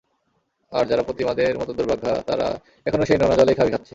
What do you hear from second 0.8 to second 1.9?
যারা প্রতিমাদের মতো